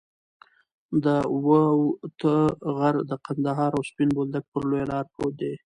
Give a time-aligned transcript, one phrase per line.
[1.03, 1.05] د
[1.45, 2.21] وط
[2.75, 5.53] غر د قندهار او سپین بولدک پر لویه لار پروت دی.